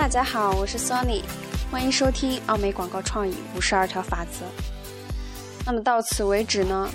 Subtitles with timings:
[0.00, 1.22] 大家好，我是 Sony，
[1.70, 4.46] 欢迎收听奥美广告创意五十二条法则。
[5.66, 6.88] 那么到此为止呢，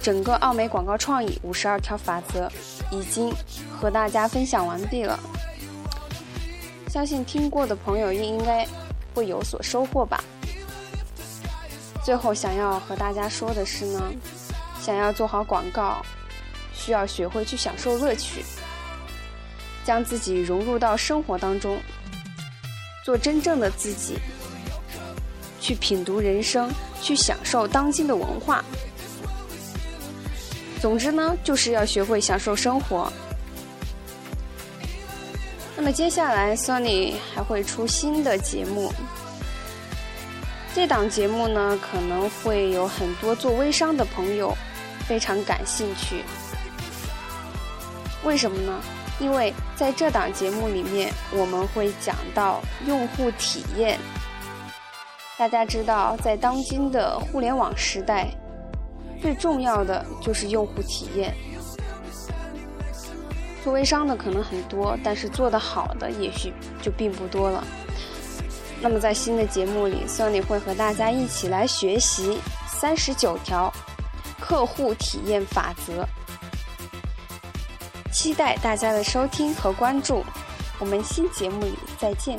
[0.00, 2.48] 整个奥美广告创意五十二条法则
[2.92, 3.34] 已经
[3.76, 5.18] 和大家分享完毕了。
[6.88, 8.64] 相信听过的朋友应该
[9.12, 10.22] 会有所收获吧。
[12.04, 14.00] 最后想要和大家说的是呢，
[14.80, 16.00] 想要做好广告，
[16.72, 18.44] 需要学会去享受乐趣，
[19.84, 21.76] 将自己融入到生活当中，
[23.02, 24.16] 做真正的自己，
[25.60, 26.70] 去品读人生，
[27.00, 28.64] 去享受当今的文化。
[30.80, 33.12] 总之呢，就是要学会享受生活。
[35.76, 38.92] 那么接下来，Sony 还会出新的节目。
[40.74, 44.56] 这档节目呢，可能会有很多做微商的朋友
[45.06, 46.24] 非常感兴趣。
[48.24, 48.80] 为什么呢？
[49.22, 53.96] 因为在这档节目里面，我们会讲到用户体验。
[55.38, 58.28] 大家知道，在当今的互联网时代，
[59.20, 61.32] 最重要的就是用户体验。
[63.62, 67.64] 做微商的可能很多，但是做得好的也许就并不多了。
[68.80, 73.72] 那么在新的节目里，Sony 会和大家一起来学习三十九条
[74.40, 76.04] 客户体验法则。
[78.12, 80.22] 期待大家的收听和关注，
[80.78, 82.38] 我们新节目里再见。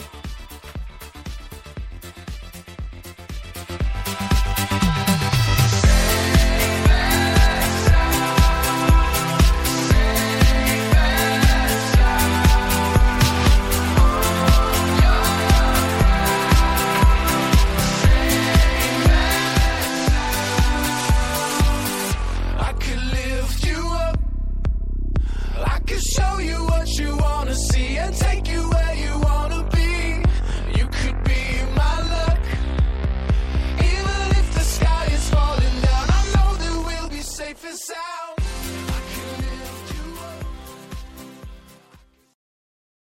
[26.04, 28.83] show you what you wanna see and take you